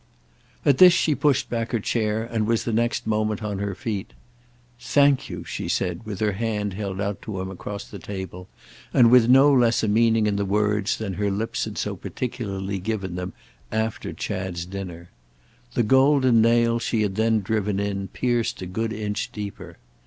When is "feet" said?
3.75-4.13